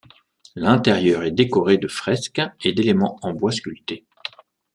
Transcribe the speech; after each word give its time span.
L'intérieur 0.55 1.21
est 1.21 1.29
décoré 1.29 1.77
de 1.77 1.87
fresques 1.87 2.41
et 2.63 2.73
d'éléments 2.73 3.19
en 3.21 3.33
bois 3.35 3.51
sculpté. 3.51 4.03